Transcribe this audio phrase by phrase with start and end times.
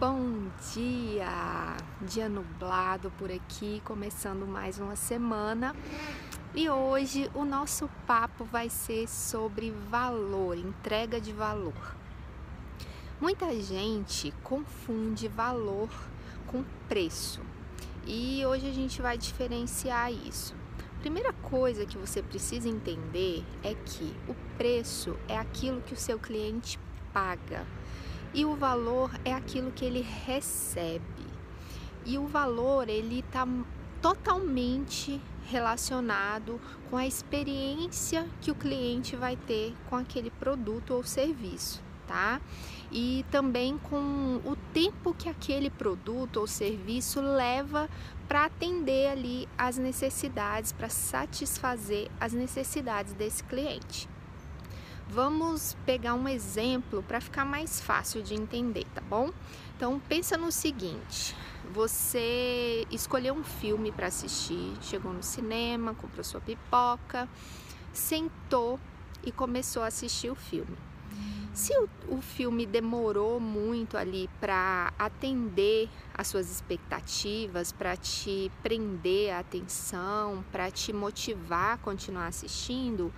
[0.00, 1.76] Bom dia!
[2.00, 5.76] Dia nublado por aqui, começando mais uma semana.
[6.54, 11.94] E hoje o nosso papo vai ser sobre valor, entrega de valor.
[13.20, 15.90] Muita gente confunde valor
[16.46, 17.42] com preço.
[18.06, 20.54] E hoje a gente vai diferenciar isso.
[21.00, 26.18] Primeira coisa que você precisa entender é que o preço é aquilo que o seu
[26.18, 26.80] cliente
[27.12, 27.66] paga
[28.32, 31.26] e o valor é aquilo que ele recebe.
[32.04, 33.46] E o valor ele está
[34.00, 41.82] totalmente relacionado com a experiência que o cliente vai ter com aquele produto ou serviço,
[42.06, 42.40] tá?
[42.90, 47.88] E também com o tempo que aquele produto ou serviço leva
[48.28, 54.08] para atender ali as necessidades, para satisfazer as necessidades desse cliente.
[55.12, 59.32] Vamos pegar um exemplo para ficar mais fácil de entender, tá bom?
[59.76, 61.34] Então pensa no seguinte:
[61.72, 67.28] você escolheu um filme para assistir, chegou no cinema, comprou sua pipoca,
[67.92, 68.78] sentou
[69.24, 70.78] e começou a assistir o filme.
[71.52, 79.34] Se o, o filme demorou muito ali para atender as suas expectativas, para te prender
[79.34, 83.12] a atenção, para te motivar a continuar assistindo,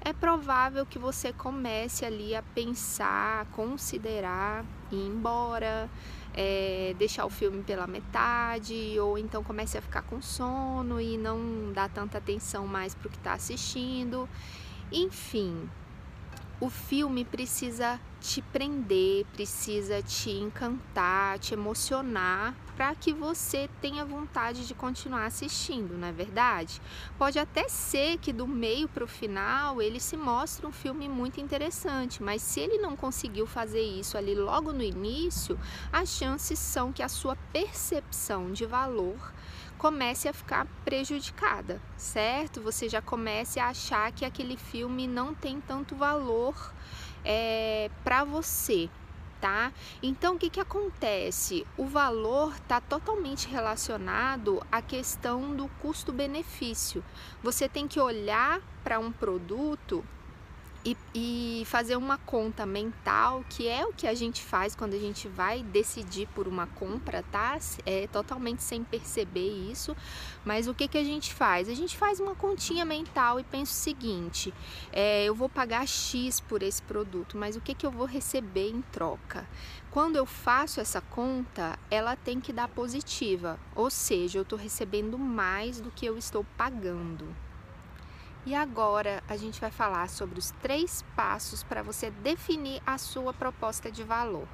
[0.00, 5.88] é provável que você comece ali a pensar, considerar ir embora,
[6.34, 11.72] é, deixar o filme pela metade, ou então comece a ficar com sono e não
[11.72, 14.28] dá tanta atenção mais para o que está assistindo.
[14.92, 15.68] Enfim,
[16.60, 24.66] o filme precisa te prender, precisa te encantar, te emocionar para que você tenha vontade
[24.66, 26.80] de continuar assistindo, não é verdade?
[27.18, 31.40] Pode até ser que do meio para o final ele se mostre um filme muito
[31.40, 35.58] interessante, mas se ele não conseguiu fazer isso ali logo no início,
[35.92, 39.32] as chances são que a sua percepção de valor
[39.78, 42.60] comece a ficar prejudicada, certo?
[42.60, 46.74] Você já comece a achar que aquele filme não tem tanto valor
[47.24, 48.88] é, para você,
[49.40, 49.72] tá?
[50.02, 51.66] Então o que, que acontece?
[51.76, 57.04] O valor está totalmente relacionado à questão do custo-benefício.
[57.42, 60.04] Você tem que olhar para um produto
[60.84, 64.98] e, e, fazer uma conta mental, que é o que a gente faz quando a
[64.98, 67.58] gente vai decidir por uma compra, tá?
[67.84, 69.96] É totalmente sem perceber isso,
[70.44, 71.68] mas o que, que a gente faz?
[71.68, 74.54] A gente faz uma continha mental e pensa o seguinte:
[74.92, 78.70] é, eu vou pagar X por esse produto, mas o que, que eu vou receber
[78.70, 79.46] em troca?
[79.90, 85.18] Quando eu faço essa conta, ela tem que dar positiva, ou seja, eu estou recebendo
[85.18, 87.47] mais do que eu estou pagando.
[88.46, 93.32] E agora a gente vai falar sobre os três passos para você definir a sua
[93.34, 94.48] proposta de valor.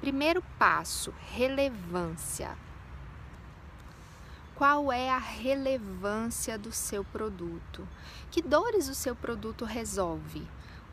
[0.00, 2.56] Primeiro passo: relevância.
[4.54, 7.86] Qual é a relevância do seu produto?
[8.30, 10.46] Que dores o seu produto resolve?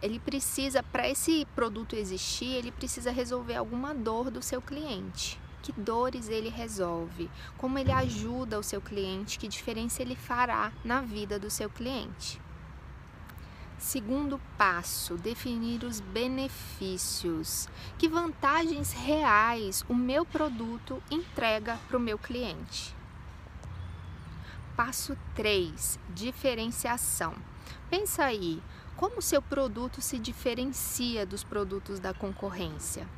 [0.00, 5.72] Ele precisa, para esse produto existir, ele precisa resolver alguma dor do seu cliente que
[5.72, 11.38] dores ele resolve, como ele ajuda o seu cliente, que diferença ele fará na vida
[11.38, 12.40] do seu cliente.
[13.78, 17.68] Segundo passo, definir os benefícios.
[17.96, 22.94] Que vantagens reais o meu produto entrega para o meu cliente?
[24.76, 27.34] Passo 3, diferenciação.
[27.88, 28.60] Pensa aí,
[28.96, 33.08] como o seu produto se diferencia dos produtos da concorrência?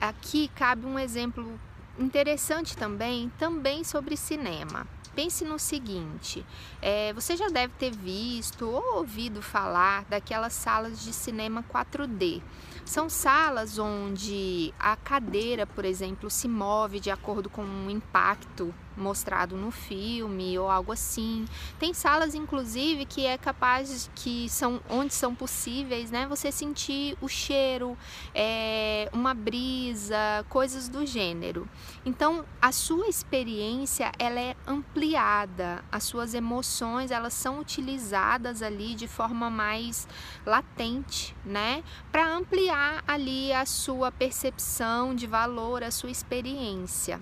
[0.00, 1.58] Aqui cabe um exemplo
[1.98, 4.86] interessante também, também sobre cinema.
[5.14, 6.44] Pense no seguinte:
[6.82, 12.42] é, você já deve ter visto ou ouvido falar daquelas salas de cinema 4D.
[12.84, 19.56] São salas onde a cadeira, por exemplo, se move de acordo com o impacto mostrado
[19.56, 21.44] no filme ou algo assim.
[21.78, 26.26] Tem salas inclusive que é capaz que são onde são possíveis, né?
[26.26, 27.96] Você sentir o cheiro,
[28.34, 31.68] é, uma brisa, coisas do gênero.
[32.04, 39.06] Então a sua experiência ela é ampliada, as suas emoções elas são utilizadas ali de
[39.06, 40.08] forma mais
[40.44, 41.82] latente, né?
[42.10, 47.20] Para ampliar ali a sua percepção de valor, a sua experiência.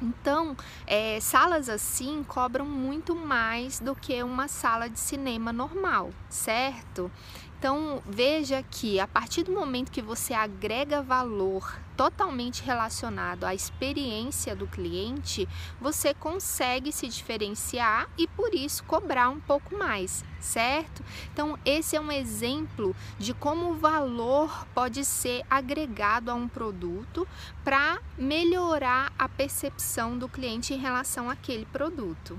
[0.00, 0.56] Então,
[0.86, 7.10] é, salas assim cobram muito mais do que uma sala de cinema normal, certo?
[7.58, 14.54] Então veja que a partir do momento que você agrega valor totalmente relacionado à experiência
[14.54, 15.48] do cliente,
[15.80, 21.02] você consegue se diferenciar e por isso cobrar um pouco mais, certo?
[21.32, 27.26] Então esse é um exemplo de como o valor pode ser agregado a um produto
[27.64, 32.38] para melhorar a percepção do cliente em relação àquele produto.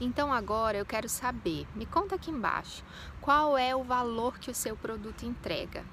[0.00, 2.84] Então agora eu quero saber, me conta aqui embaixo,
[3.20, 5.84] qual é o valor que o seu produto entrega?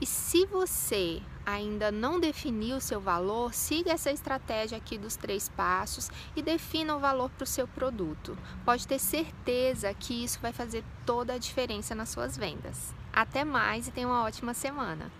[0.00, 5.48] E se você ainda não definiu o seu valor, siga essa estratégia aqui dos três
[5.48, 8.36] passos e defina o valor para o seu produto.
[8.62, 12.94] Pode ter certeza que isso vai fazer toda a diferença nas suas vendas.
[13.10, 15.10] Até mais e tenha uma ótima semana!